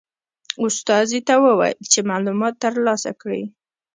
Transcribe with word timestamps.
استازي 0.65 1.19
ته 1.27 1.35
وویل 1.45 1.79
چې 1.91 1.99
معلومات 2.09 2.53
ترلاسه 2.65 3.11
کړي. 3.21 3.43